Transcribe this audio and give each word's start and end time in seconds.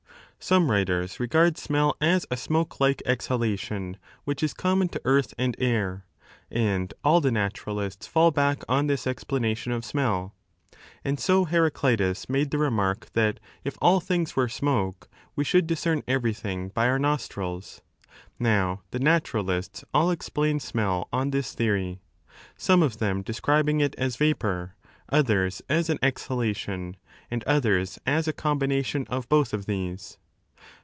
Some 0.43 0.71
writers 0.71 1.17
r^ard 1.17 1.55
smell 1.55 1.95
as 2.01 2.25
a 2.31 2.35
smoke 2.35 2.79
like 2.79 3.03
exhalation 3.05 3.97
which 4.23 4.41
is 4.41 4.55
common 4.55 4.87
to 4.89 5.01
earth 5.05 5.35
and 5.37 5.55
air 5.59 6.05
[and 6.49 6.91
all 7.03 7.21
the 7.21 7.29
naturalists 7.31 8.07
fall 8.07 8.31
back 8.31 8.63
on 8.67 8.87
this 8.87 9.05
explanation 9.05 9.71
of 9.71 9.85
smell]. 9.85 10.33
And 11.05 11.19
so 11.19 11.45
Heraclitus 11.45 12.27
made 12.27 12.49
the 12.49 12.57
remark 12.57 13.11
that 13.13 13.39
if 13.63 13.73
7 13.75 13.77
all 13.83 13.99
things 13.99 14.35
were 14.35 14.49
smoke, 14.49 15.09
we 15.35 15.43
should 15.43 15.67
discern 15.67 16.01
everything 16.07 16.69
by 16.69 16.87
our 16.89 16.97
nostrils. 16.97 17.83
Now, 18.39 18.81
the 18.89 18.97
naturalists 18.97 19.85
all 19.93 20.09
explain 20.09 20.59
smell 20.59 21.07
on 21.13 21.29
this 21.29 21.53
theory, 21.53 21.99
some 22.57 22.81
of 22.81 22.97
them 22.97 23.21
describing 23.21 23.79
it 23.79 23.93
as 23.99 24.15
vapour, 24.15 24.73
others 25.07 25.61
as 25.69 25.91
an 25.91 25.99
exhalation, 26.01 26.97
and 27.29 27.43
others 27.43 27.99
as 28.07 28.27
a 28.27 28.33
combination 28.33 29.05
of 29.07 29.29
both 29.29 29.53
of 29.53 29.67
these. 29.67 30.17